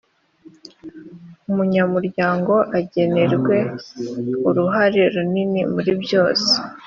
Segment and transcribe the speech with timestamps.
[1.49, 3.57] umunyamuryango agenerwe
[4.49, 6.51] uruhare runini muri byose